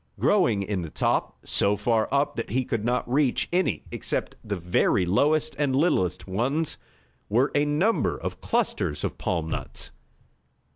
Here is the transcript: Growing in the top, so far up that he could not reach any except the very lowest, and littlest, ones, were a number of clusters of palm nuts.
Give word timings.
Growing 0.19 0.63
in 0.63 0.81
the 0.81 0.89
top, 0.89 1.37
so 1.45 1.75
far 1.77 2.11
up 2.11 2.35
that 2.35 2.49
he 2.49 2.65
could 2.65 2.83
not 2.83 3.07
reach 3.07 3.47
any 3.53 3.83
except 3.91 4.33
the 4.43 4.55
very 4.55 5.05
lowest, 5.05 5.55
and 5.59 5.75
littlest, 5.75 6.27
ones, 6.27 6.75
were 7.29 7.51
a 7.53 7.65
number 7.65 8.17
of 8.17 8.41
clusters 8.41 9.03
of 9.03 9.19
palm 9.19 9.47
nuts. 9.47 9.91